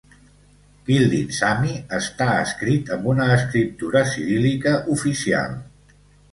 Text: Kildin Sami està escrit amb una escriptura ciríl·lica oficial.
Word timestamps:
Kildin 0.87 1.29
Sami 1.39 1.75
està 1.99 2.27
escrit 2.47 2.91
amb 2.97 3.07
una 3.13 3.29
escriptura 3.37 4.05
ciríl·lica 4.17 4.77
oficial. 4.99 5.57